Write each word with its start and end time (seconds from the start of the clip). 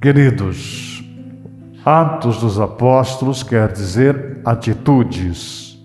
Queridos, 0.00 1.02
Atos 1.84 2.38
dos 2.38 2.60
Apóstolos 2.60 3.42
quer 3.42 3.72
dizer 3.72 4.40
atitudes, 4.44 5.76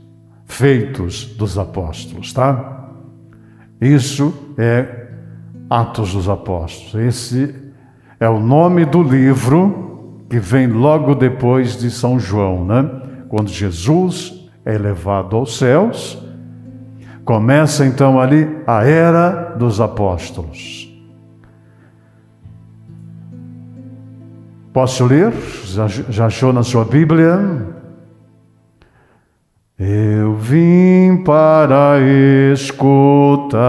feitos 0.46 1.25
dos 1.25 1.58
apóstolos, 1.58 2.31
tá? 2.31 2.91
Isso 3.81 4.31
é 4.55 5.07
Atos 5.67 6.13
dos 6.13 6.29
Apóstolos. 6.29 6.93
Esse 6.93 7.55
é 8.20 8.29
o 8.29 8.39
nome 8.39 8.86
do 8.86 9.02
livro 9.02 10.23
que 10.30 10.38
vem 10.38 10.68
logo 10.68 11.16
depois 11.16 11.75
de 11.75 11.89
São 11.89 12.20
João, 12.20 12.64
né? 12.64 12.88
Quando 13.30 13.50
Jesus 13.50 14.48
é 14.64 14.75
elevado 14.75 15.36
aos 15.36 15.57
céus, 15.57 16.21
começa 17.25 17.84
então 17.84 18.21
ali 18.21 18.48
a 18.68 18.86
era 18.86 19.55
dos 19.57 19.82
apóstolos. 19.82 20.82
Posso 24.74 25.05
ler? 25.05 25.32
Já, 25.66 25.88
já 25.88 26.25
achou 26.25 26.52
na 26.52 26.64
sua 26.64 26.84
Bíblia? 26.84 27.39
Eu 29.78 30.34
vim 30.34 31.24
para 31.24 32.00
escutar 32.52 33.59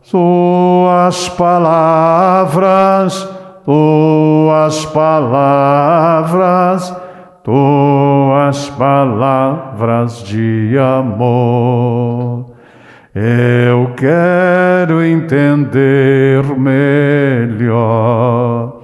suas 0.00 1.28
palavras, 1.28 3.28
tuas 3.66 4.86
palavras, 4.86 6.96
tuas 7.42 8.70
palavras 8.70 10.22
de 10.22 10.74
amor. 10.78 12.46
Eu 13.14 13.92
quero 13.94 15.02
entender 15.02 16.42
melhor 16.58 18.83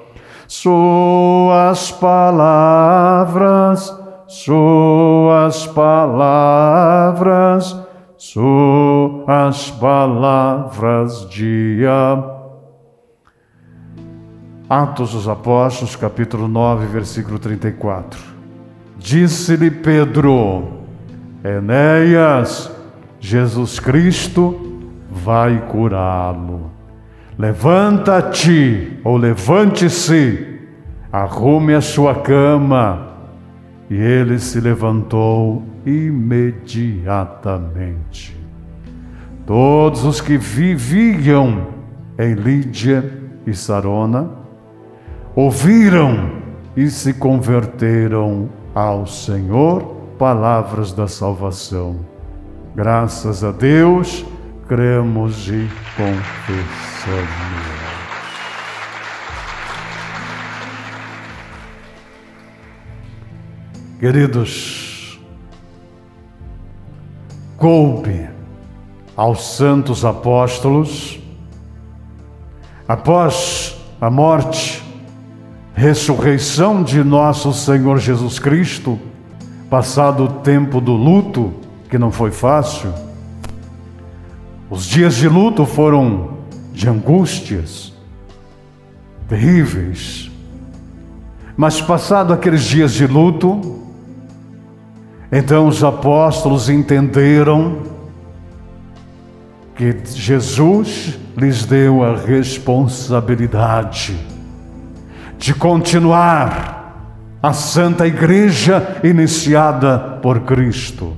suas 0.63 1.91
palavras, 1.93 3.99
suas 4.27 5.67
palavras, 5.69 7.75
suas 8.19 9.71
palavras 9.71 11.27
de. 11.31 11.87
Atos 14.69 15.15
dos 15.15 15.27
Apóstolos, 15.27 15.97
capítulo 15.97 16.47
9, 16.47 16.85
versículo 16.89 17.39
34. 17.39 18.21
Disse-lhe 18.99 19.71
Pedro: 19.71 20.65
Enéas, 21.43 22.71
Jesus 23.19 23.81
Cristo 23.81 24.61
vai 25.11 25.59
curá-lo. 25.69 26.71
Levanta-te, 27.39 29.01
ou 29.03 29.17
levante-se, 29.17 30.50
arrume 31.13 31.75
a 31.75 31.81
sua 31.81 32.15
cama. 32.15 33.09
E 33.89 33.95
ele 33.95 34.39
se 34.39 34.61
levantou 34.61 35.65
imediatamente. 35.85 38.39
Todos 39.45 40.05
os 40.05 40.21
que 40.21 40.37
viviam 40.37 41.67
em 42.17 42.35
Lídia 42.35 43.13
e 43.47 43.55
Sarona 43.55 44.31
ouviram 45.35 46.39
e 46.77 46.89
se 46.89 47.15
converteram 47.15 48.49
ao 48.73 49.05
Senhor, 49.07 49.83
palavras 50.17 50.93
da 50.93 51.09
salvação. 51.09 51.97
Graças 52.77 53.43
a 53.43 53.51
Deus 53.51 54.25
cremos 54.71 55.49
e 55.49 55.69
confessamos. 55.97 57.80
Queridos, 64.01 65.21
coube 67.59 68.31
aos 69.15 69.57
santos 69.57 70.07
apóstolos, 70.07 71.21
após 72.89 73.77
a 74.01 74.09
morte, 74.09 74.83
ressurreição 75.75 76.83
de 76.83 77.05
nosso 77.05 77.53
Senhor 77.53 77.99
Jesus 77.99 78.39
Cristo, 78.39 78.99
passado 79.69 80.25
o 80.25 80.29
tempo 80.29 80.81
do 80.81 80.93
luto, 80.93 81.53
que 81.91 81.99
não 81.99 82.11
foi 82.11 82.31
fácil, 82.31 82.95
os 84.71 84.87
dias 84.87 85.17
de 85.17 85.29
luto 85.29 85.67
foram 85.67 86.39
de 86.73 86.89
angústias 86.89 87.93
terríveis. 89.29 90.31
Mas 91.55 91.83
passado 91.83 92.33
aqueles 92.33 92.63
dias 92.63 92.95
de 92.95 93.07
luto, 93.07 93.80
então 95.33 95.69
os 95.69 95.85
apóstolos 95.85 96.69
entenderam 96.69 97.83
que 99.77 99.97
Jesus 100.05 101.17
lhes 101.37 101.65
deu 101.65 102.03
a 102.05 102.17
responsabilidade 102.17 104.19
de 105.39 105.55
continuar 105.55 106.81
a 107.43 107.55
santa 107.55 108.07
igreja 108.07 108.99
iniciada 109.03 109.99
por 110.21 110.41
Cristo. 110.41 111.17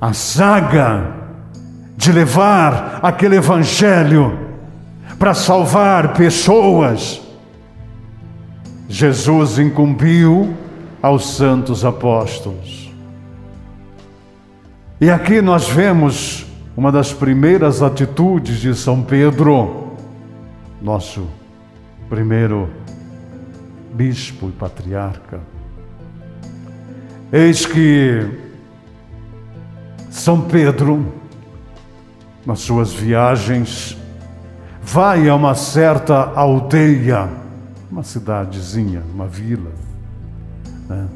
A 0.00 0.12
saga 0.12 1.16
de 1.96 2.12
levar 2.12 3.00
aquele 3.02 3.34
evangelho 3.36 4.38
para 5.18 5.34
salvar 5.34 6.12
pessoas. 6.12 7.20
Jesus 8.88 9.58
incumbiu 9.58 10.54
aos 11.02 11.36
santos 11.36 11.84
apóstolos. 11.84 12.92
E 15.00 15.10
aqui 15.10 15.40
nós 15.40 15.68
vemos 15.68 16.46
uma 16.76 16.90
das 16.90 17.12
primeiras 17.12 17.82
atitudes 17.82 18.58
de 18.58 18.74
São 18.74 19.02
Pedro, 19.02 19.92
nosso 20.82 21.26
primeiro 22.08 22.68
bispo 23.92 24.48
e 24.48 24.52
patriarca. 24.52 25.40
Eis 27.32 27.66
que 27.66 28.28
São 30.10 30.40
Pedro 30.40 31.18
nas 32.48 32.60
suas 32.60 32.94
viagens, 32.94 33.94
vai 34.82 35.28
a 35.28 35.34
uma 35.34 35.54
certa 35.54 36.32
aldeia, 36.34 37.28
uma 37.90 38.02
cidadezinha, 38.02 39.02
uma 39.12 39.26
vila, 39.26 39.70
né? 40.88 41.06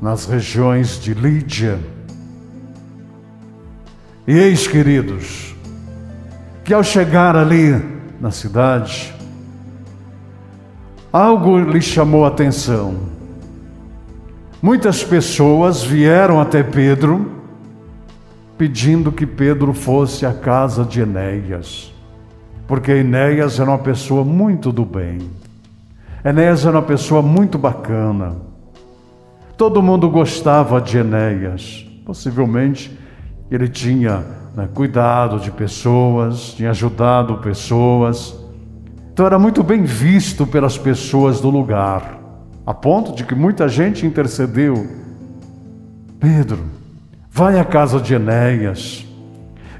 nas 0.00 0.26
regiões 0.26 1.00
de 1.00 1.14
Lídia. 1.14 1.78
E 4.26 4.36
eis, 4.36 4.66
queridos, 4.66 5.54
que 6.64 6.74
ao 6.74 6.82
chegar 6.82 7.36
ali 7.36 7.80
na 8.20 8.30
cidade, 8.30 9.14
algo 11.12 11.58
lhe 11.58 11.80
chamou 11.80 12.24
a 12.24 12.28
atenção. 12.28 12.96
Muitas 14.60 15.04
pessoas 15.04 15.82
vieram 15.82 16.40
até 16.40 16.62
Pedro 16.62 17.32
pedindo 18.58 19.12
que 19.12 19.26
Pedro 19.26 19.72
fosse 19.72 20.24
à 20.24 20.32
casa 20.32 20.82
de 20.82 21.00
Enéas, 21.00 21.94
porque 22.66 22.90
Enéas 22.90 23.60
era 23.60 23.70
uma 23.70 23.78
pessoa 23.78 24.24
muito 24.24 24.72
do 24.72 24.84
bem. 24.84 25.30
Enéas 26.24 26.64
era 26.64 26.76
uma 26.76 26.82
pessoa 26.82 27.22
muito 27.22 27.56
bacana. 27.56 28.36
Todo 29.56 29.82
mundo 29.82 30.08
gostava 30.10 30.80
de 30.80 30.98
Enéas. 30.98 31.86
Possivelmente 32.04 32.96
ele 33.50 33.68
tinha 33.68 34.24
né, 34.54 34.68
cuidado 34.72 35.40
de 35.40 35.50
pessoas, 35.50 36.54
tinha 36.54 36.70
ajudado 36.70 37.38
pessoas. 37.38 38.36
Então 39.12 39.26
era 39.26 39.38
muito 39.38 39.62
bem 39.62 39.82
visto 39.82 40.46
pelas 40.46 40.76
pessoas 40.76 41.40
do 41.40 41.48
lugar, 41.48 42.18
a 42.66 42.74
ponto 42.74 43.14
de 43.14 43.24
que 43.24 43.34
muita 43.34 43.68
gente 43.68 44.04
intercedeu. 44.04 44.86
Pedro, 46.20 46.76
Vai 47.36 47.58
à 47.58 47.64
casa 47.66 48.00
de 48.00 48.14
Enéas. 48.14 49.04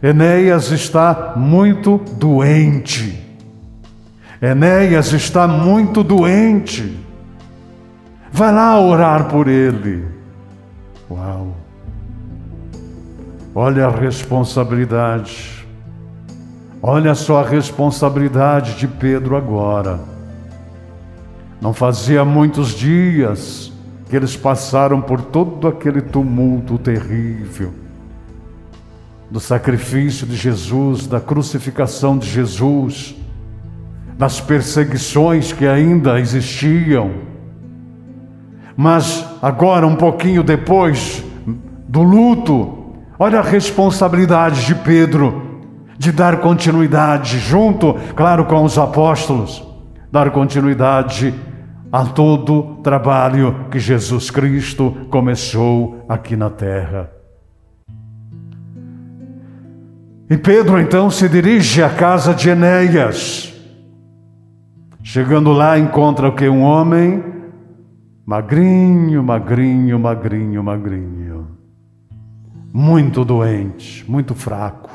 Enéas 0.02 0.70
está 0.70 1.32
muito 1.37 1.96
doente. 2.19 3.19
Enéas 4.43 5.11
está 5.14 5.49
muito 5.49 6.02
doente. 6.05 6.94
Vai 8.36 8.52
lá 8.52 8.78
orar 8.78 9.28
por 9.28 9.48
ele. 9.48 10.06
Uau! 11.10 11.56
Olha 13.54 13.86
a 13.86 13.90
responsabilidade. 13.90 15.66
Olha 16.82 17.14
só 17.14 17.42
a 17.42 17.48
responsabilidade 17.48 18.74
de 18.74 18.86
Pedro 18.86 19.38
agora. 19.38 19.98
Não 21.62 21.72
fazia 21.72 22.26
muitos 22.26 22.74
dias 22.74 23.72
que 24.10 24.14
eles 24.14 24.36
passaram 24.36 25.00
por 25.00 25.22
todo 25.22 25.66
aquele 25.66 26.02
tumulto 26.02 26.76
terrível 26.76 27.72
do 29.30 29.40
sacrifício 29.40 30.26
de 30.26 30.36
Jesus, 30.36 31.06
da 31.06 31.20
crucificação 31.20 32.18
de 32.18 32.28
Jesus, 32.28 33.16
das 34.18 34.42
perseguições 34.42 35.54
que 35.54 35.66
ainda 35.66 36.20
existiam. 36.20 37.34
Mas 38.76 39.25
agora, 39.40 39.87
um 39.87 39.96
pouquinho 39.96 40.43
depois 40.43 41.25
do 41.88 42.02
luto, 42.02 42.94
olha 43.19 43.38
a 43.38 43.43
responsabilidade 43.43 44.67
de 44.67 44.75
Pedro 44.75 45.44
de 45.99 46.12
dar 46.12 46.40
continuidade, 46.40 47.38
junto, 47.38 47.94
claro, 48.14 48.44
com 48.44 48.62
os 48.62 48.76
apóstolos, 48.76 49.67
dar 50.12 50.31
continuidade 50.31 51.32
a 51.90 52.05
todo 52.05 52.58
o 52.58 52.75
trabalho 52.82 53.67
que 53.70 53.78
Jesus 53.78 54.31
Cristo 54.31 54.94
começou 55.11 56.05
aqui 56.08 56.37
na 56.37 56.50
terra. 56.50 57.11
E 60.29 60.37
Pedro 60.37 60.81
então 60.81 61.08
se 61.08 61.29
dirige 61.29 61.82
à 61.82 61.88
casa 61.88 62.34
de 62.34 62.50
Enéas. 62.50 63.55
Chegando 65.02 65.52
lá, 65.52 65.79
encontra 65.79 66.29
o 66.29 66.34
que? 66.34 66.49
Um 66.49 66.62
homem 66.62 67.35
magrinho, 68.26 69.23
magrinho, 69.23 69.99
magrinho, 70.00 70.64
magrinho. 70.64 71.49
Muito 72.73 73.25
doente, 73.25 74.05
muito 74.11 74.34
fraco. 74.34 74.90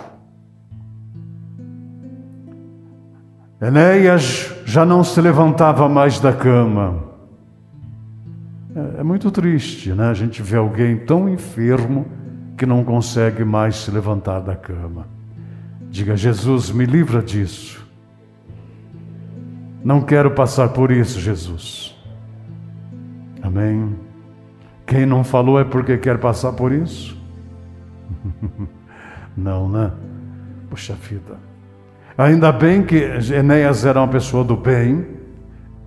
Enéas 3.62 4.54
já 4.66 4.86
não 4.86 5.04
se 5.04 5.22
levantava 5.22 5.88
mais 5.88 6.20
da 6.20 6.34
cama. 6.34 7.04
É, 8.76 9.00
é 9.00 9.04
muito 9.04 9.32
triste, 9.32 9.94
né? 9.94 10.10
A 10.10 10.14
gente 10.14 10.42
vê 10.42 10.58
alguém 10.58 10.98
tão 10.98 11.30
enfermo 11.30 12.06
que 12.58 12.66
não 12.66 12.84
consegue 12.84 13.46
mais 13.46 13.78
se 13.78 13.92
levantar 13.92 14.42
da 14.42 14.56
cama. 14.56 15.08
Diga, 15.90 16.18
Jesus, 16.18 16.72
me 16.72 16.86
livra 16.86 17.22
disso. 17.22 17.88
Não 19.84 20.02
quero 20.02 20.32
passar 20.32 20.70
por 20.70 20.92
isso, 20.92 21.20
Jesus. 21.20 21.96
Amém. 23.52 23.96
Quem 24.86 25.06
não 25.06 25.24
falou 25.24 25.60
é 25.60 25.64
porque 25.64 25.98
quer 25.98 26.18
passar 26.18 26.54
por 26.54 26.72
isso? 26.72 27.18
não, 29.36 29.70
né? 29.70 29.92
Puxa 30.70 30.94
vida. 30.94 31.38
Ainda 32.18 32.52
bem 32.52 32.84
que 32.84 32.98
Enéas 33.34 33.86
era 33.86 34.00
uma 34.00 34.08
pessoa 34.08 34.44
do 34.44 34.56
bem, 34.56 35.06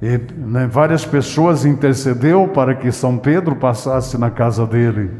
e 0.03 0.21
né, 0.37 0.67
várias 0.67 1.05
pessoas 1.05 1.65
intercedeu 1.65 2.49
para 2.49 2.75
que 2.75 2.93
São 2.93 3.17
Pedro 3.17 3.57
passasse 3.57 4.19
na 4.19 4.31
casa 4.31 4.67
dele. 4.67 5.11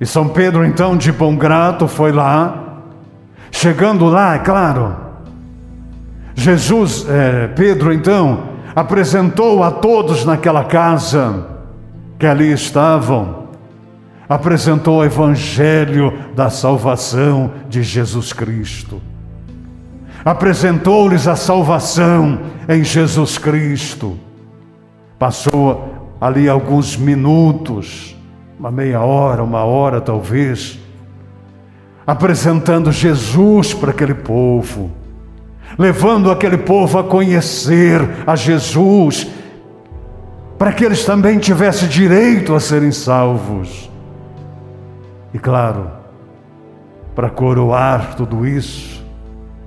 E 0.00 0.06
São 0.06 0.28
Pedro, 0.28 0.64
então, 0.64 0.96
de 0.96 1.12
bom 1.12 1.36
grato, 1.36 1.86
foi 1.88 2.12
lá 2.12 2.66
Chegando 3.56 4.04
lá, 4.06 4.34
é 4.34 4.38
claro, 4.38 4.94
Jesus, 6.34 7.06
é, 7.08 7.48
Pedro 7.48 7.90
então, 7.90 8.50
apresentou 8.76 9.64
a 9.64 9.70
todos 9.70 10.26
naquela 10.26 10.62
casa 10.62 11.46
que 12.18 12.26
ali 12.26 12.52
estavam, 12.52 13.46
apresentou 14.28 14.98
o 14.98 15.04
Evangelho 15.04 16.12
da 16.34 16.50
salvação 16.50 17.52
de 17.70 17.82
Jesus 17.82 18.34
Cristo. 18.34 19.00
Apresentou-lhes 20.22 21.26
a 21.26 21.34
salvação 21.34 22.38
em 22.68 22.84
Jesus 22.84 23.38
Cristo. 23.38 24.18
Passou 25.18 26.14
ali 26.20 26.46
alguns 26.46 26.98
minutos, 26.98 28.14
uma 28.60 28.70
meia 28.70 29.00
hora, 29.00 29.42
uma 29.42 29.64
hora 29.64 30.02
talvez, 30.02 30.78
apresentando 32.06 32.92
Jesus 32.92 33.72
para 33.72 33.90
aquele 33.90 34.14
povo, 34.14 34.90
levando 35.78 36.30
aquele 36.30 36.58
povo 36.58 36.98
a 36.98 37.04
conhecer 37.04 38.00
a 38.26 38.34
Jesus, 38.34 39.26
para 40.58 40.72
que 40.72 40.84
eles 40.84 41.04
também 41.04 41.38
tivessem 41.38 41.88
direito 41.88 42.54
a 42.54 42.60
serem 42.60 42.92
salvos. 42.92 43.90
E 45.34 45.38
claro, 45.38 45.90
para 47.14 47.28
coroar 47.28 48.14
tudo 48.14 48.46
isso, 48.46 49.04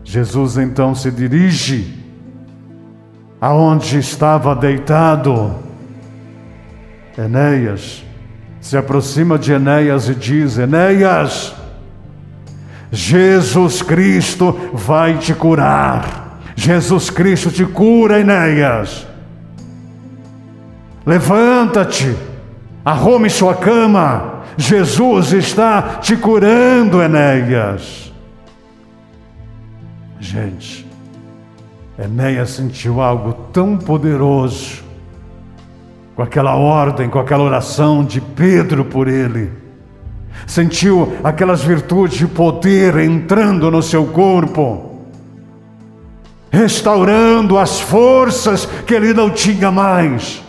Jesus 0.03 0.57
então 0.57 0.95
se 0.95 1.11
dirige 1.11 1.99
aonde 3.39 3.99
estava 3.99 4.55
deitado 4.55 5.55
Enéas, 7.17 8.03
se 8.61 8.77
aproxima 8.77 9.37
de 9.37 9.51
Enéas 9.51 10.07
e 10.07 10.15
diz: 10.15 10.57
Enéas, 10.57 11.53
Jesus 12.91 13.81
Cristo 13.81 14.71
vai 14.73 15.17
te 15.17 15.33
curar. 15.33 16.41
Jesus 16.55 17.09
Cristo 17.09 17.51
te 17.51 17.65
cura, 17.65 18.19
Enéas. 18.19 19.07
Levanta-te, 21.05 22.15
arrume 22.83 23.29
sua 23.29 23.55
cama. 23.55 24.43
Jesus 24.57 25.31
está 25.31 25.99
te 26.01 26.17
curando, 26.17 27.01
Enéas. 27.01 28.11
Gente, 30.19 30.85
Enéas 31.97 32.49
sentiu 32.49 33.01
algo 33.01 33.33
tão 33.53 33.77
poderoso 33.77 34.83
com 36.15 36.23
aquela 36.23 36.55
ordem, 36.55 37.09
com 37.09 37.19
aquela 37.19 37.43
oração 37.43 38.03
de 38.03 38.19
Pedro 38.19 38.83
por 38.83 39.07
ele 39.07 39.68
sentiu 40.45 41.13
aquelas 41.23 41.63
virtudes 41.63 42.17
de 42.17 42.27
poder 42.27 42.97
entrando 42.97 43.69
no 43.69 43.81
seu 43.81 44.05
corpo, 44.05 44.99
restaurando 46.51 47.57
as 47.57 47.79
forças 47.79 48.65
que 48.85 48.93
ele 48.93 49.13
não 49.13 49.29
tinha 49.29 49.71
mais. 49.71 50.43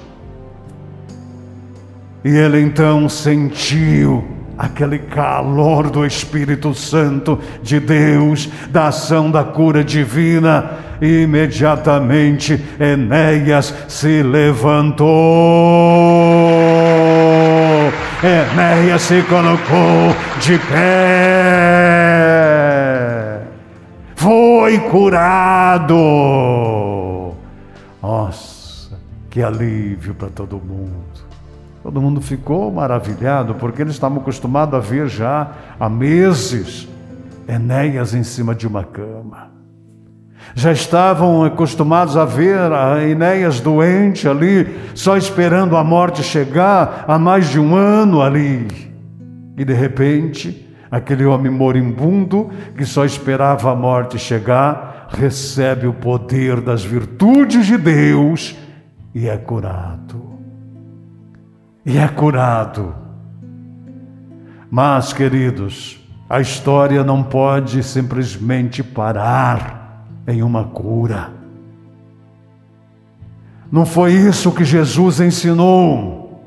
E 2.24 2.28
ele 2.28 2.60
então 2.60 3.08
sentiu 3.08 4.24
aquele 4.60 4.98
calor 4.98 5.88
do 5.88 6.04
Espírito 6.04 6.74
Santo 6.74 7.38
de 7.62 7.80
Deus, 7.80 8.46
da 8.70 8.88
ação 8.88 9.30
da 9.30 9.42
cura 9.42 9.82
divina, 9.82 10.72
e 11.00 11.22
imediatamente 11.22 12.62
Enéas 12.78 13.74
se 13.88 14.22
levantou. 14.22 15.08
Enéas 18.22 19.00
se 19.02 19.22
colocou 19.22 20.14
de 20.40 20.58
pé, 20.58 21.40
foi 24.14 24.78
curado. 24.90 25.94
Nossa, 28.02 28.98
que 29.30 29.42
alívio 29.42 30.14
para 30.14 30.28
todo 30.28 30.58
mundo. 30.58 31.00
Todo 31.82 31.98
mundo 31.98 32.20
ficou 32.20 32.70
maravilhado, 32.70 33.54
porque 33.54 33.80
eles 33.80 33.94
estavam 33.94 34.18
acostumados 34.18 34.74
a 34.74 34.80
ver 34.80 35.08
já 35.08 35.52
há 35.78 35.88
meses 35.88 36.86
Enéas 37.48 38.12
em 38.12 38.22
cima 38.22 38.54
de 38.54 38.66
uma 38.66 38.84
cama. 38.84 39.59
Já 40.54 40.72
estavam 40.72 41.44
acostumados 41.44 42.16
a 42.16 42.24
ver 42.24 42.72
a 42.72 43.02
Enéas 43.02 43.60
doente 43.60 44.28
ali, 44.28 44.66
só 44.94 45.16
esperando 45.16 45.76
a 45.76 45.84
morte 45.84 46.22
chegar 46.22 47.04
há 47.06 47.18
mais 47.18 47.48
de 47.48 47.58
um 47.58 47.76
ano 47.76 48.20
ali. 48.20 48.66
E 49.56 49.64
de 49.64 49.72
repente, 49.72 50.68
aquele 50.90 51.24
homem 51.24 51.52
moribundo 51.52 52.50
que 52.76 52.84
só 52.84 53.04
esperava 53.04 53.70
a 53.70 53.74
morte 53.74 54.18
chegar, 54.18 55.08
recebe 55.10 55.86
o 55.86 55.92
poder 55.92 56.60
das 56.60 56.84
virtudes 56.84 57.66
de 57.66 57.76
Deus 57.76 58.56
e 59.14 59.28
é 59.28 59.36
curado. 59.36 60.30
E 61.84 61.96
é 61.96 62.08
curado. 62.08 62.94
Mas, 64.70 65.12
queridos, 65.12 66.00
a 66.28 66.40
história 66.40 67.02
não 67.02 67.22
pode 67.22 67.82
simplesmente 67.82 68.82
parar 68.82 69.79
em 70.26 70.42
uma 70.42 70.64
cura. 70.64 71.32
Não 73.70 73.86
foi 73.86 74.12
isso 74.12 74.50
que 74.52 74.64
Jesus 74.64 75.20
ensinou. 75.20 76.42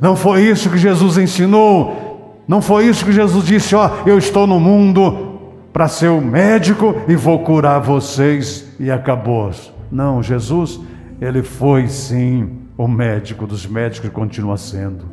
Não 0.00 0.14
foi 0.14 0.42
isso 0.42 0.68
que 0.68 0.76
Jesus 0.76 1.16
ensinou. 1.16 2.42
Não 2.46 2.60
foi 2.60 2.86
isso 2.86 3.04
que 3.04 3.12
Jesus 3.12 3.46
disse: 3.46 3.74
Ó, 3.74 3.90
eu 4.04 4.18
estou 4.18 4.46
no 4.46 4.60
mundo 4.60 5.40
para 5.72 5.88
ser 5.88 6.08
o 6.08 6.20
médico 6.20 6.94
e 7.08 7.16
vou 7.16 7.38
curar 7.40 7.80
vocês 7.80 8.68
e 8.78 8.90
acabou. 8.90 9.50
Não, 9.90 10.22
Jesus, 10.22 10.78
ele 11.20 11.42
foi 11.42 11.88
sim 11.88 12.50
o 12.76 12.86
médico 12.86 13.46
dos 13.46 13.66
médicos 13.66 14.08
e 14.08 14.12
continua 14.12 14.56
sendo. 14.56 15.06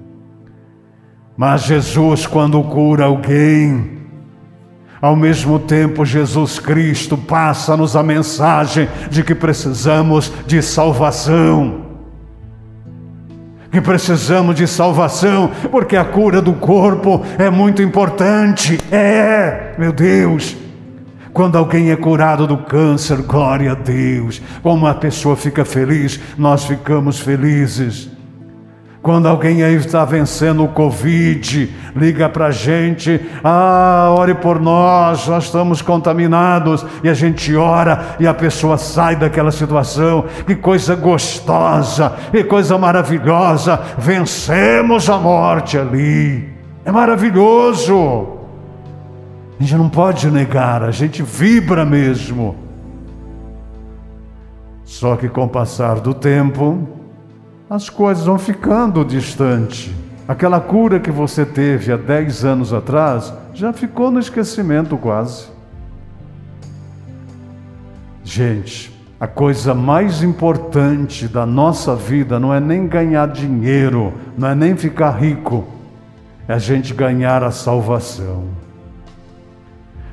Mas 1.38 1.64
Jesus, 1.64 2.28
quando 2.28 2.62
cura 2.64 3.06
alguém, 3.06 4.01
ao 5.02 5.16
mesmo 5.16 5.58
tempo, 5.58 6.06
Jesus 6.06 6.60
Cristo 6.60 7.18
passa-nos 7.18 7.96
a 7.96 8.04
mensagem 8.04 8.88
de 9.10 9.24
que 9.24 9.34
precisamos 9.34 10.32
de 10.46 10.62
salvação. 10.62 11.82
Que 13.72 13.82
precisamos 13.82 14.56
de 14.56 14.68
salvação, 14.68 15.50
porque 15.72 15.96
a 15.96 16.06
cura 16.06 16.40
do 16.40 16.54
corpo 16.54 17.26
é 17.40 17.50
muito 17.50 17.82
importante. 17.82 18.78
É, 18.92 19.74
meu 19.78 19.92
Deus. 19.92 20.56
Quando 21.34 21.58
alguém 21.58 21.90
é 21.90 21.96
curado 21.96 22.46
do 22.46 22.58
câncer, 22.58 23.24
glória 23.24 23.72
a 23.72 23.76
Deus. 23.76 24.40
Como 24.62 24.86
a 24.86 24.94
pessoa 24.94 25.36
fica 25.36 25.66
feliz, 25.66 26.20
nós 26.38 26.66
ficamos 26.66 27.20
felizes. 27.20 28.21
Quando 29.02 29.28
alguém 29.28 29.64
aí 29.64 29.74
está 29.76 30.06
vencendo 30.06 30.64
o 30.64 30.68
Covid, 30.68 31.74
liga 31.96 32.30
para 32.30 32.48
a 32.48 32.52
gente, 32.52 33.20
ah, 33.44 34.14
ore 34.16 34.36
por 34.36 34.60
nós, 34.60 35.28
nós 35.28 35.46
estamos 35.46 35.82
contaminados, 35.82 36.86
e 37.04 37.10
a 37.10 37.14
gente 37.16 37.56
ora 37.56 38.16
e 38.20 38.28
a 38.28 38.34
pessoa 38.34 38.78
sai 38.78 39.16
daquela 39.16 39.52
situação. 39.52 40.26
Que 40.46 40.56
coisa 40.56 40.96
gostosa, 40.96 42.14
que 42.30 42.44
coisa 42.44 42.78
maravilhosa, 42.78 43.82
vencemos 43.98 45.10
a 45.10 45.18
morte 45.18 45.80
ali, 45.80 46.48
é 46.86 46.92
maravilhoso. 46.92 48.38
A 49.60 49.64
gente 49.64 49.76
não 49.78 49.90
pode 49.90 50.30
negar, 50.30 50.84
a 50.84 50.92
gente 50.92 51.24
vibra 51.24 51.84
mesmo. 51.84 52.56
Só 54.84 55.16
que 55.16 55.28
com 55.28 55.46
o 55.46 55.50
passar 55.50 56.00
do 56.00 56.14
tempo, 56.14 57.01
as 57.72 57.90
coisas 57.90 58.26
vão 58.26 58.38
ficando 58.38 59.06
distante. 59.06 59.96
Aquela 60.28 60.60
cura 60.60 61.00
que 61.00 61.10
você 61.10 61.46
teve 61.46 61.90
há 61.94 61.96
10 61.96 62.44
anos 62.44 62.74
atrás 62.74 63.34
já 63.54 63.72
ficou 63.72 64.12
no 64.12 64.20
esquecimento 64.20 64.98
quase. 64.98 65.46
Gente, 68.26 68.94
a 69.18 69.26
coisa 69.26 69.74
mais 69.74 70.22
importante 70.22 71.30
da 71.30 71.46
nossa 71.46 71.96
vida 71.96 72.38
não 72.42 72.54
é 72.54 72.60
nem 72.60 72.88
ganhar 72.88 73.30
dinheiro, 73.30 74.16
não 74.38 74.50
é 74.50 74.54
nem 74.54 74.76
ficar 74.76 75.12
rico, 75.12 75.66
é 76.50 76.54
a 76.54 76.60
gente 76.60 76.94
ganhar 76.94 77.42
a 77.42 77.52
salvação. 77.52 78.50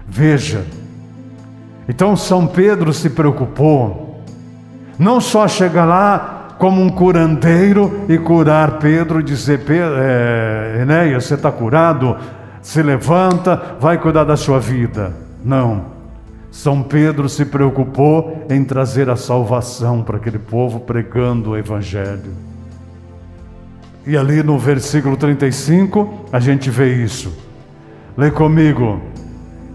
Veja, 0.06 0.64
então 1.88 2.14
São 2.16 2.46
Pedro 2.46 2.92
se 2.92 3.10
preocupou, 3.10 4.22
não 4.96 5.20
só 5.20 5.48
chegar 5.48 5.86
lá 5.86 6.37
como 6.58 6.82
um 6.82 6.90
curandeiro 6.90 8.04
e 8.08 8.18
curar 8.18 8.78
Pedro 8.78 9.22
dizer: 9.22 9.60
é, 9.68 11.14
você 11.14 11.34
está 11.34 11.50
curado, 11.50 12.16
se 12.60 12.82
levanta, 12.82 13.76
vai 13.80 13.98
cuidar 13.98 14.24
da 14.24 14.36
sua 14.36 14.58
vida. 14.58 15.14
Não. 15.44 15.96
São 16.50 16.82
Pedro 16.82 17.28
se 17.28 17.44
preocupou 17.44 18.46
em 18.50 18.64
trazer 18.64 19.08
a 19.08 19.16
salvação 19.16 20.02
para 20.02 20.16
aquele 20.16 20.38
povo 20.38 20.80
pregando 20.80 21.50
o 21.50 21.56
Evangelho. 21.56 22.32
E 24.06 24.16
ali 24.16 24.42
no 24.42 24.58
versículo 24.58 25.16
35 25.16 26.26
a 26.32 26.40
gente 26.40 26.70
vê 26.70 26.94
isso. 26.94 27.32
Lê 28.16 28.30
comigo. 28.30 29.00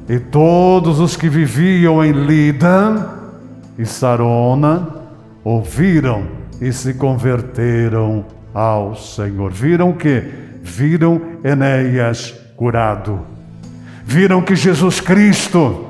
E 0.10 0.20
todos 0.20 1.00
os 1.00 1.16
que 1.16 1.30
viviam 1.30 2.04
em 2.04 2.12
Lida 2.12 3.10
e 3.78 3.86
Sarona 3.86 4.88
ouviram 5.44 6.43
e 6.64 6.72
se 6.72 6.94
converteram 6.94 8.26
ao 8.54 8.96
Senhor. 8.96 9.52
Viram 9.52 9.92
que? 9.92 10.24
Viram 10.62 11.22
Enéas 11.44 12.34
curado. 12.56 13.20
Viram 14.06 14.42
que 14.42 14.56
Jesus 14.56 15.02
Cristo, 15.02 15.86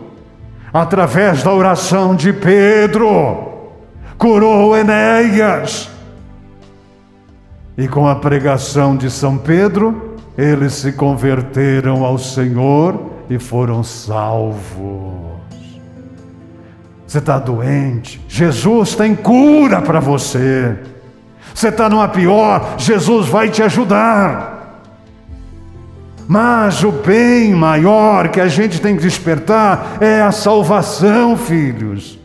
através 0.74 1.44
da 1.44 1.54
oração 1.54 2.16
de 2.16 2.34
Pedro, 2.34 3.52
curou 4.18 4.76
Enéas. 4.76 5.92
E 7.78 7.88
com 7.88 8.08
a 8.08 8.16
pregação 8.16 8.98
de 8.98 9.12
São 9.12 9.38
Pedro, 9.38 10.16
eles 10.36 10.74
se 10.74 10.92
converteram 10.94 12.04
ao 12.04 12.18
Senhor 12.18 13.00
e 13.30 13.38
foram 13.38 13.84
salvos. 13.84 15.33
Você 17.14 17.20
está 17.20 17.38
doente, 17.38 18.20
Jesus 18.28 18.96
tem 18.96 19.14
cura 19.14 19.84
para 19.84 20.00
você. 20.00 20.76
Você 21.54 21.68
está 21.68 21.88
numa 21.88 22.08
pior, 22.08 22.74
Jesus 22.80 23.28
vai 23.28 23.50
te 23.50 23.62
ajudar. 23.62 24.82
Mas 26.28 26.84
o 26.84 26.92
bem 26.92 27.54
maior 27.54 28.30
que 28.30 28.42
a 28.42 28.48
gente 28.48 28.82
tem 28.82 28.96
que 28.96 29.04
despertar 29.04 29.98
é 30.02 30.24
a 30.24 30.32
salvação, 30.32 31.38
filhos. 31.38 32.18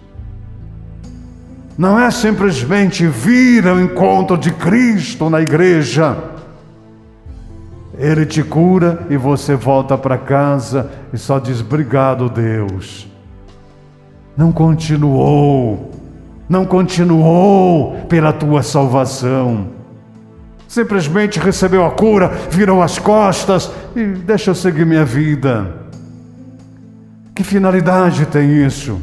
Não 1.76 2.00
é 2.00 2.10
simplesmente 2.10 3.06
vir 3.06 3.68
ao 3.68 3.78
encontro 3.78 4.38
de 4.38 4.50
Cristo 4.50 5.28
na 5.28 5.42
igreja. 5.42 6.16
Ele 7.98 8.24
te 8.24 8.42
cura 8.42 9.06
e 9.10 9.18
você 9.18 9.54
volta 9.54 9.98
para 9.98 10.16
casa 10.16 10.90
e 11.12 11.18
só 11.18 11.38
diz: 11.38 11.60
Obrigado, 11.60 12.30
Deus 12.30 13.06
não 14.38 14.52
continuou, 14.52 15.90
não 16.48 16.64
continuou 16.64 17.96
pela 18.08 18.32
tua 18.32 18.62
salvação. 18.62 19.66
Simplesmente 20.68 21.40
recebeu 21.40 21.84
a 21.84 21.90
cura, 21.90 22.28
virou 22.48 22.80
as 22.80 23.00
costas 23.00 23.68
e 23.96 24.04
deixa 24.04 24.52
eu 24.52 24.54
seguir 24.54 24.86
minha 24.86 25.04
vida. 25.04 25.66
Que 27.34 27.42
finalidade 27.42 28.26
tem 28.26 28.64
isso? 28.64 29.00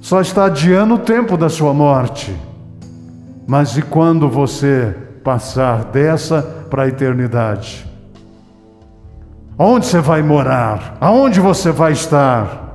Só 0.00 0.22
está 0.22 0.46
adiando 0.46 0.94
o 0.94 0.98
tempo 0.98 1.36
da 1.36 1.50
sua 1.50 1.74
morte. 1.74 2.34
Mas 3.46 3.76
e 3.76 3.82
quando 3.82 4.30
você 4.30 4.96
passar 5.22 5.84
dessa 5.84 6.40
para 6.70 6.84
a 6.84 6.88
eternidade? 6.88 7.86
Onde 9.58 9.84
você 9.84 10.00
vai 10.00 10.22
morar? 10.22 10.96
Aonde 11.02 11.38
você 11.38 11.70
vai 11.70 11.92
estar? 11.92 12.65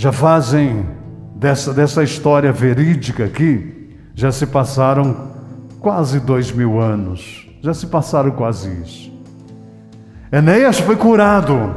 Já 0.00 0.12
fazem 0.12 0.86
dessa, 1.36 1.74
dessa 1.74 2.02
história 2.02 2.50
verídica 2.50 3.26
aqui, 3.26 3.98
já 4.14 4.32
se 4.32 4.46
passaram 4.46 5.28
quase 5.78 6.18
dois 6.20 6.50
mil 6.50 6.80
anos. 6.80 7.46
Já 7.60 7.74
se 7.74 7.86
passaram 7.86 8.30
quase 8.30 8.70
isso. 8.82 9.12
Enéas 10.32 10.80
foi 10.80 10.96
curado. 10.96 11.76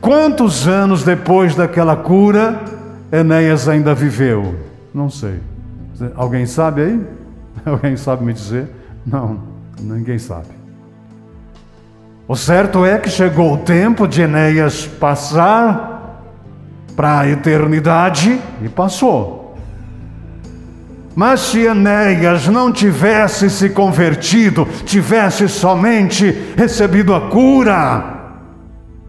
Quantos 0.00 0.66
anos 0.66 1.04
depois 1.04 1.54
daquela 1.54 1.96
cura, 1.96 2.64
Enéas 3.12 3.68
ainda 3.68 3.94
viveu? 3.94 4.54
Não 4.94 5.10
sei. 5.10 5.38
Alguém 6.14 6.46
sabe 6.46 6.80
aí? 6.80 7.06
Alguém 7.66 7.98
sabe 7.98 8.24
me 8.24 8.32
dizer? 8.32 8.70
Não, 9.04 9.40
ninguém 9.78 10.18
sabe. 10.18 10.48
O 12.26 12.34
certo 12.34 12.86
é 12.86 12.98
que 12.98 13.10
chegou 13.10 13.52
o 13.52 13.58
tempo 13.58 14.08
de 14.08 14.22
Enéas 14.22 14.86
passar 14.86 15.95
para 16.96 17.20
a 17.20 17.28
eternidade 17.28 18.40
e 18.62 18.68
passou. 18.68 19.54
Mas 21.14 21.40
se 21.40 21.60
Enéas 21.60 22.48
não 22.48 22.72
tivesse 22.72 23.48
se 23.48 23.70
convertido, 23.70 24.66
tivesse 24.84 25.48
somente 25.48 26.54
recebido 26.56 27.14
a 27.14 27.28
cura, 27.28 28.16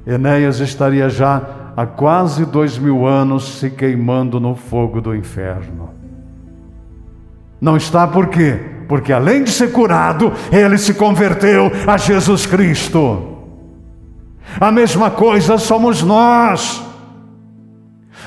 Enéas 0.05 0.59
estaria 0.59 1.09
já 1.09 1.41
há 1.75 1.85
quase 1.85 2.45
dois 2.45 2.77
mil 2.77 3.05
anos 3.05 3.59
se 3.59 3.69
queimando 3.69 4.39
no 4.39 4.55
fogo 4.55 5.01
do 5.01 5.13
inferno. 5.13 5.89
Não 7.59 7.75
está 7.75 8.07
por 8.07 8.27
quê? 8.27 8.57
Porque 8.87 9.11
além 9.11 9.43
de 9.43 9.51
ser 9.51 9.73
curado, 9.73 10.31
ele 10.49 10.77
se 10.77 10.93
converteu 10.93 11.69
a 11.85 11.97
Jesus 11.97 12.45
Cristo. 12.45 13.35
A 14.59 14.71
mesma 14.71 15.11
coisa 15.11 15.57
somos 15.57 16.01
nós. 16.01 16.86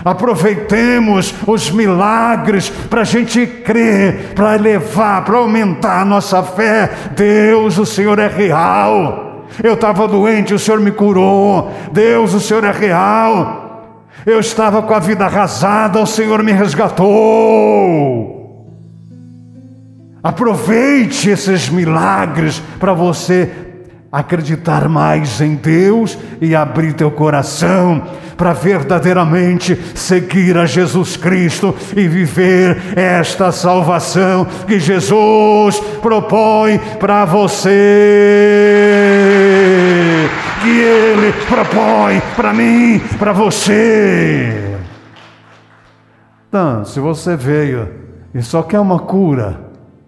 Aproveitemos 0.04 1.34
os 1.46 1.70
milagres 1.70 2.70
para 2.70 3.02
a 3.02 3.04
gente 3.04 3.46
crer, 3.46 4.32
para 4.34 4.54
elevar, 4.54 5.24
para 5.24 5.36
aumentar 5.36 6.00
a 6.00 6.04
nossa 6.04 6.42
fé. 6.42 6.90
Deus, 7.14 7.78
o 7.78 7.84
Senhor 7.84 8.18
é 8.18 8.28
real. 8.28 9.46
Eu 9.62 9.74
estava 9.74 10.08
doente, 10.08 10.54
o 10.54 10.58
Senhor 10.58 10.80
me 10.80 10.90
curou. 10.90 11.70
Deus, 11.92 12.32
o 12.32 12.40
Senhor 12.40 12.64
é 12.64 12.72
real. 12.72 13.96
Eu 14.24 14.40
estava 14.40 14.82
com 14.82 14.94
a 14.94 14.98
vida 14.98 15.24
arrasada, 15.24 16.00
o 16.00 16.06
Senhor 16.06 16.42
me 16.42 16.52
resgatou. 16.52 18.38
Aproveite 20.22 21.30
esses 21.30 21.68
milagres 21.68 22.62
para 22.78 22.92
você 22.92 23.69
acreditar 24.12 24.88
mais 24.88 25.40
em 25.40 25.54
Deus 25.54 26.18
e 26.40 26.54
abrir 26.54 26.94
teu 26.94 27.10
coração 27.10 28.02
para 28.36 28.52
verdadeiramente 28.52 29.78
seguir 29.94 30.56
a 30.56 30.64
Jesus 30.64 31.16
Cristo 31.16 31.76
e 31.94 32.08
viver 32.08 32.96
esta 32.96 33.52
salvação 33.52 34.46
que 34.66 34.80
Jesus 34.80 35.78
propõe 36.00 36.78
para 36.98 37.26
você, 37.26 37.68
que 40.62 40.70
Ele 40.70 41.32
propõe 41.46 42.22
para 42.34 42.54
mim, 42.54 42.98
para 43.18 43.32
você. 43.32 44.78
Então, 46.48 46.84
se 46.84 46.98
você 46.98 47.36
veio 47.36 47.88
e 48.34 48.42
só 48.42 48.62
quer 48.62 48.80
uma 48.80 49.00
cura, 49.00 49.60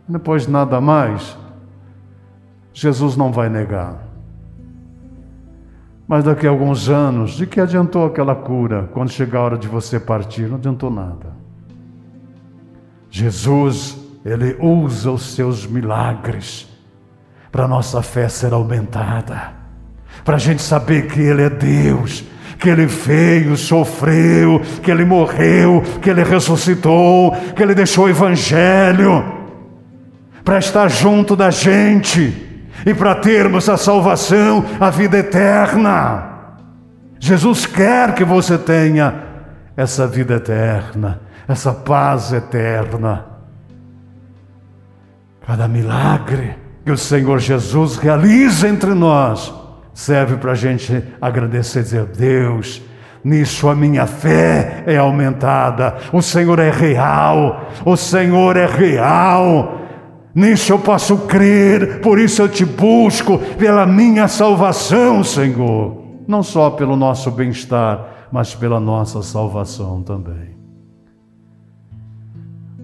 depois 0.08 0.46
nada 0.46 0.80
mais, 0.80 1.36
Jesus 2.72 3.16
não 3.16 3.30
vai 3.30 3.48
negar. 3.48 4.12
Mas 6.06 6.24
daqui 6.24 6.46
a 6.46 6.50
alguns 6.50 6.88
anos, 6.88 7.32
de 7.32 7.46
que 7.46 7.60
adiantou 7.60 8.04
aquela 8.04 8.34
cura 8.34 8.90
quando 8.92 9.10
chegar 9.10 9.38
a 9.38 9.42
hora 9.42 9.58
de 9.58 9.68
você 9.68 9.98
partir? 9.98 10.42
Não 10.42 10.56
adiantou 10.56 10.90
nada. 10.90 11.32
Jesus, 13.10 13.98
ele 14.24 14.56
usa 14.60 15.10
os 15.10 15.34
seus 15.34 15.66
milagres 15.66 16.68
para 17.50 17.68
nossa 17.68 18.00
fé 18.02 18.28
ser 18.28 18.52
aumentada, 18.52 19.52
para 20.24 20.36
a 20.36 20.38
gente 20.38 20.62
saber 20.62 21.06
que 21.08 21.20
Ele 21.20 21.42
é 21.42 21.50
Deus, 21.50 22.24
que 22.58 22.70
Ele 22.70 22.86
veio, 22.86 23.56
sofreu, 23.56 24.62
que 24.82 24.90
Ele 24.90 25.04
morreu, 25.04 25.82
que 26.00 26.08
Ele 26.08 26.22
ressuscitou, 26.24 27.32
que 27.54 27.62
Ele 27.62 27.74
deixou 27.74 28.06
o 28.06 28.08
Evangelho, 28.08 29.22
para 30.42 30.58
estar 30.58 30.88
junto 30.88 31.36
da 31.36 31.50
gente 31.50 32.51
e 32.84 32.94
para 32.94 33.14
termos 33.14 33.68
a 33.68 33.76
salvação, 33.76 34.64
a 34.80 34.90
vida 34.90 35.18
eterna. 35.18 36.30
Jesus 37.18 37.66
quer 37.66 38.14
que 38.14 38.24
você 38.24 38.58
tenha 38.58 39.14
essa 39.76 40.06
vida 40.06 40.34
eterna, 40.34 41.20
essa 41.46 41.72
paz 41.72 42.32
eterna. 42.32 43.26
Cada 45.46 45.68
milagre 45.68 46.56
que 46.84 46.90
o 46.90 46.98
Senhor 46.98 47.38
Jesus 47.38 47.96
realiza 47.96 48.68
entre 48.68 48.94
nós 48.94 49.52
serve 49.94 50.36
para 50.36 50.52
a 50.52 50.56
gente 50.56 51.02
agradecer 51.20 51.80
e 51.80 51.82
dizer: 51.82 52.06
Deus, 52.06 52.82
nisso 53.22 53.68
a 53.68 53.74
minha 53.74 54.06
fé 54.06 54.82
é 54.86 54.96
aumentada, 54.96 55.96
o 56.12 56.22
Senhor 56.22 56.58
é 56.58 56.70
real, 56.70 57.68
o 57.84 57.96
Senhor 57.96 58.56
é 58.56 58.66
real. 58.66 59.81
Nisso 60.34 60.72
eu 60.72 60.78
posso 60.78 61.18
crer, 61.18 62.00
por 62.00 62.18
isso 62.18 62.40
eu 62.40 62.48
te 62.48 62.64
busco 62.64 63.38
pela 63.58 63.84
minha 63.84 64.26
salvação, 64.28 65.22
Senhor. 65.22 66.00
Não 66.26 66.42
só 66.42 66.70
pelo 66.70 66.96
nosso 66.96 67.30
bem-estar, 67.30 68.28
mas 68.32 68.54
pela 68.54 68.80
nossa 68.80 69.22
salvação 69.22 70.02
também. 70.02 70.52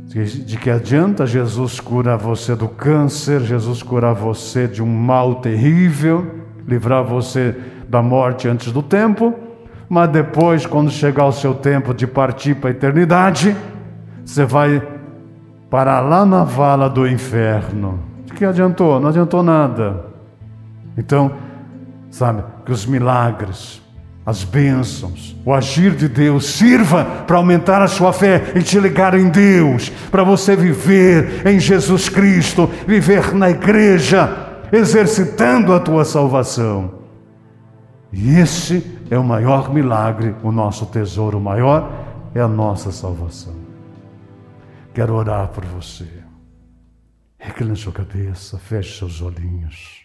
De 0.09 0.57
que 0.57 0.71
adianta 0.71 1.26
Jesus 1.26 1.81
curar 1.81 2.19
você 2.19 2.55
do 2.55 2.69
câncer, 2.69 3.40
Jesus 3.40 3.83
curar 3.83 4.14
você 4.14 4.67
de 4.67 4.83
um 4.83 4.87
mal 4.87 5.37
terrível, 5.37 6.26
livrar 6.67 7.05
você 7.05 7.55
da 7.88 8.02
morte 8.02 8.49
antes 8.49 8.73
do 8.73 8.83
tempo, 8.83 9.35
mas 9.88 10.11
depois, 10.11 10.67
quando 10.67 10.90
chegar 10.90 11.25
o 11.25 11.33
seu 11.33 11.55
tempo 11.55 11.95
de 11.95 12.07
partir 12.07 12.55
para 12.57 12.69
a 12.69 12.73
eternidade, 12.73 13.57
você 14.25 14.45
vai 14.45 14.83
para 15.70 16.00
lá 16.00 16.25
na 16.25 16.44
vala 16.44 16.88
do 16.88 17.06
inferno. 17.06 18.00
De 18.25 18.32
que 18.32 18.44
adiantou? 18.44 18.98
Não 19.00 19.08
adiantou 19.08 19.42
nada. 19.42 20.06
Então, 20.96 21.32
sabe, 22.10 22.42
que 22.64 22.72
os 22.72 22.87
milagres, 22.87 23.82
as 24.25 24.44
bênçãos, 24.44 25.37
o 25.44 25.52
agir 25.52 25.94
de 25.94 26.08
Deus 26.08 26.46
sirva 26.46 27.04
para 27.26 27.37
aumentar 27.37 27.80
a 27.80 27.88
sua 27.88 28.12
fé 28.12 28.52
e 28.54 28.62
te 28.62 28.78
ligar 28.78 29.14
em 29.14 29.28
Deus, 29.28 29.90
para 30.10 30.25
você 30.25 30.56
viver 30.56 31.46
em 31.46 31.60
Jesus 31.60 32.08
Cristo, 32.08 32.68
viver 32.87 33.34
na 33.34 33.50
igreja, 33.50 34.28
exercitando 34.72 35.72
a 35.72 35.80
tua 35.80 36.04
salvação. 36.04 36.98
E 38.12 38.37
esse 38.38 38.98
é 39.10 39.18
o 39.18 39.25
maior 39.25 39.72
milagre, 39.72 40.34
o 40.42 40.50
nosso 40.50 40.87
tesouro 40.87 41.38
maior 41.40 41.90
é 42.34 42.40
a 42.40 42.48
nossa 42.48 42.90
salvação. 42.90 43.67
Quero 44.99 45.14
orar 45.14 45.47
por 45.50 45.64
você. 45.64 46.09
Recline 47.38 47.76
sua 47.76 47.93
cabeça, 47.93 48.59
feche 48.59 48.99
seus 48.99 49.23
olhinhos. 49.23 50.05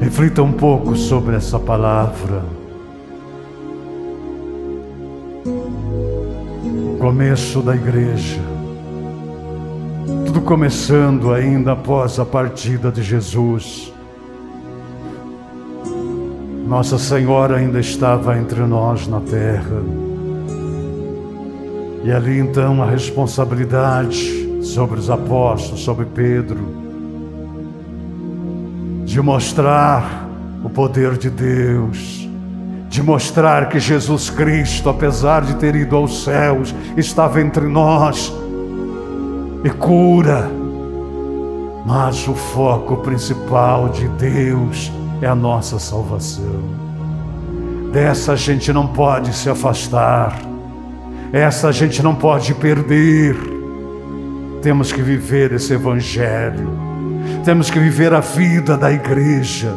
Reflita 0.00 0.40
um 0.40 0.52
pouco 0.52 0.94
sobre 0.94 1.34
essa 1.34 1.58
palavra. 1.58 2.44
Começo 7.00 7.60
da 7.60 7.74
igreja. 7.74 8.40
Tudo 10.24 10.42
começando 10.42 11.32
ainda 11.32 11.72
após 11.72 12.20
a 12.20 12.24
partida 12.24 12.92
de 12.92 13.02
Jesus. 13.02 13.92
Nossa 16.68 16.98
Senhora 16.98 17.56
ainda 17.56 17.80
estava 17.80 18.38
entre 18.38 18.60
nós 18.60 19.08
na 19.08 19.20
terra. 19.20 20.11
E 22.04 22.10
ali 22.10 22.38
então 22.38 22.82
a 22.82 22.86
responsabilidade 22.86 24.64
sobre 24.64 24.98
os 24.98 25.08
apóstolos, 25.08 25.82
sobre 25.82 26.04
Pedro, 26.06 26.58
de 29.04 29.20
mostrar 29.20 30.28
o 30.64 30.70
poder 30.70 31.16
de 31.16 31.30
Deus, 31.30 32.28
de 32.88 33.02
mostrar 33.02 33.68
que 33.68 33.78
Jesus 33.78 34.30
Cristo, 34.30 34.88
apesar 34.88 35.42
de 35.42 35.54
ter 35.56 35.74
ido 35.74 35.96
aos 35.96 36.24
céus, 36.24 36.74
estava 36.96 37.40
entre 37.40 37.66
nós 37.66 38.32
e 39.64 39.70
cura. 39.70 40.50
Mas 41.86 42.26
o 42.28 42.34
foco 42.34 42.98
principal 42.98 43.88
de 43.88 44.08
Deus 44.08 44.92
é 45.20 45.26
a 45.26 45.34
nossa 45.34 45.78
salvação. 45.78 46.62
Dessa 47.92 48.32
a 48.32 48.36
gente 48.36 48.72
não 48.72 48.86
pode 48.86 49.34
se 49.34 49.50
afastar. 49.50 50.38
Essa 51.32 51.68
a 51.68 51.72
gente 51.72 52.02
não 52.02 52.14
pode 52.14 52.52
perder. 52.52 53.34
Temos 54.60 54.92
que 54.92 55.00
viver 55.00 55.52
esse 55.52 55.72
Evangelho. 55.72 56.68
Temos 57.42 57.70
que 57.70 57.78
viver 57.78 58.12
a 58.12 58.20
vida 58.20 58.76
da 58.76 58.92
igreja. 58.92 59.74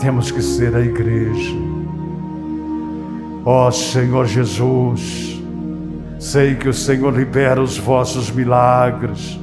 Temos 0.00 0.32
que 0.32 0.42
ser 0.42 0.74
a 0.74 0.80
igreja. 0.80 1.54
Ó 3.44 3.68
oh, 3.68 3.70
Senhor 3.70 4.26
Jesus, 4.26 5.40
sei 6.18 6.56
que 6.56 6.68
o 6.68 6.74
Senhor 6.74 7.16
libera 7.16 7.62
os 7.62 7.78
vossos 7.78 8.28
milagres. 8.28 9.38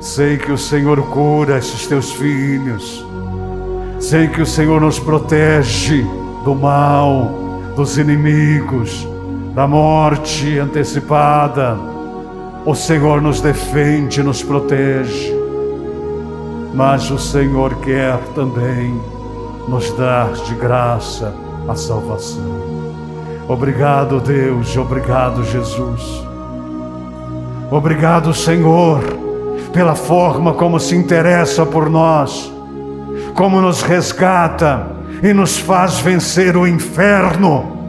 Sei 0.00 0.36
que 0.38 0.50
o 0.50 0.58
Senhor 0.58 1.00
cura 1.02 1.56
esses 1.56 1.86
teus 1.86 2.10
filhos. 2.10 3.06
Sei 4.00 4.26
que 4.26 4.42
o 4.42 4.46
Senhor 4.46 4.80
nos 4.80 4.98
protege 4.98 6.04
do 6.44 6.52
mal, 6.56 7.30
dos 7.76 7.96
inimigos 7.96 9.11
da 9.54 9.66
morte 9.66 10.58
antecipada. 10.58 11.76
O 12.64 12.74
Senhor 12.74 13.20
nos 13.20 13.40
defende, 13.40 14.22
nos 14.22 14.42
protege, 14.42 15.34
mas 16.72 17.10
o 17.10 17.18
Senhor 17.18 17.74
quer 17.76 18.18
também 18.34 18.98
nos 19.68 19.90
dar 19.92 20.32
de 20.32 20.54
graça 20.54 21.34
a 21.68 21.74
salvação. 21.74 22.62
Obrigado, 23.48 24.20
Deus, 24.20 24.76
obrigado, 24.76 25.44
Jesus. 25.44 26.24
Obrigado, 27.70 28.32
Senhor, 28.32 29.00
pela 29.72 29.94
forma 29.94 30.54
como 30.54 30.78
se 30.78 30.94
interessa 30.94 31.66
por 31.66 31.90
nós, 31.90 32.52
como 33.34 33.60
nos 33.60 33.82
resgata 33.82 34.86
e 35.22 35.32
nos 35.32 35.58
faz 35.58 35.98
vencer 35.98 36.56
o 36.56 36.66
inferno 36.66 37.81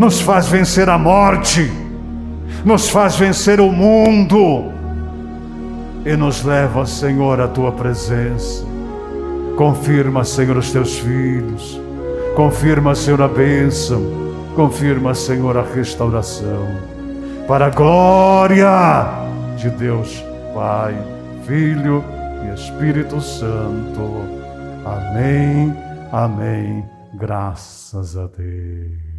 nos 0.00 0.18
faz 0.18 0.48
vencer 0.48 0.88
a 0.88 0.96
morte, 0.96 1.70
nos 2.64 2.88
faz 2.88 3.16
vencer 3.16 3.60
o 3.60 3.70
mundo 3.70 4.72
e 6.06 6.16
nos 6.16 6.42
leva, 6.42 6.86
Senhor, 6.86 7.38
à 7.38 7.46
tua 7.46 7.70
presença. 7.70 8.64
Confirma, 9.58 10.24
Senhor, 10.24 10.56
os 10.56 10.72
teus 10.72 10.98
filhos, 10.98 11.78
confirma, 12.34 12.94
Senhor, 12.94 13.20
a 13.20 13.28
bênção, 13.28 14.02
confirma, 14.56 15.12
Senhor, 15.12 15.58
a 15.58 15.62
restauração, 15.62 16.66
para 17.46 17.66
a 17.66 17.70
glória 17.70 18.70
de 19.58 19.68
Deus, 19.68 20.24
Pai, 20.54 20.96
Filho 21.46 22.02
e 22.46 22.54
Espírito 22.54 23.20
Santo. 23.20 24.00
Amém, 24.82 25.76
amém. 26.10 26.82
Graças 27.12 28.16
a 28.16 28.26
Deus. 28.28 29.09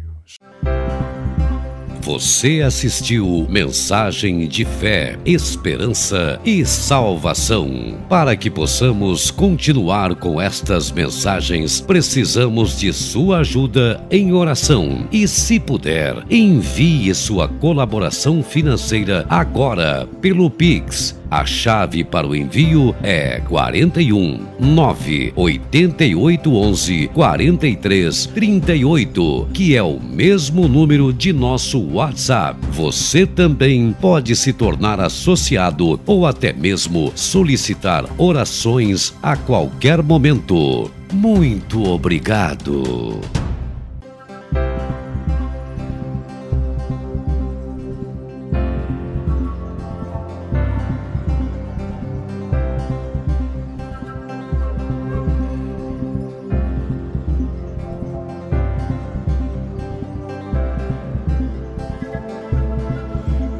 Você 2.12 2.60
assistiu 2.60 3.46
Mensagem 3.48 4.46
de 4.46 4.66
Fé, 4.66 5.18
Esperança 5.24 6.38
e 6.44 6.62
Salvação. 6.62 7.96
Para 8.06 8.36
que 8.36 8.50
possamos 8.50 9.30
continuar 9.30 10.14
com 10.16 10.38
estas 10.38 10.92
mensagens, 10.92 11.80
precisamos 11.80 12.78
de 12.78 12.92
sua 12.92 13.38
ajuda 13.38 14.04
em 14.10 14.30
oração. 14.30 15.08
E 15.10 15.26
se 15.26 15.58
puder, 15.58 16.22
envie 16.30 17.14
sua 17.14 17.48
colaboração 17.48 18.42
financeira 18.42 19.24
agora 19.30 20.06
pelo 20.20 20.50
Pix 20.50 21.21
A 21.32 21.46
chave 21.46 22.04
para 22.04 22.26
o 22.26 22.36
envio 22.36 22.94
é 23.02 23.40
41 23.48 24.48
9 24.60 25.32
88 25.34 26.54
11 26.54 27.10
43 27.14 28.26
38, 28.26 29.48
que 29.54 29.74
é 29.74 29.82
o 29.82 29.98
mesmo 29.98 30.68
número 30.68 31.10
de 31.10 31.32
nosso 31.32 31.80
WhatsApp. 31.80 32.58
Você 32.72 33.24
também 33.24 33.96
pode 33.98 34.36
se 34.36 34.52
tornar 34.52 35.00
associado 35.00 35.98
ou 36.04 36.26
até 36.26 36.52
mesmo 36.52 37.10
solicitar 37.14 38.04
orações 38.18 39.14
a 39.22 39.34
qualquer 39.34 40.02
momento. 40.02 40.90
Muito 41.10 41.82
obrigado. 41.82 43.22